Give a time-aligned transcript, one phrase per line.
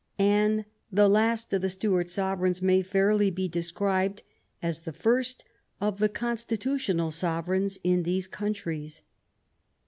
[0.17, 4.23] Anne, the last of the Stuart sovereigns, may fairly be described
[4.59, 5.45] as the first
[5.79, 9.03] of the constitutional sovereigns in these countries.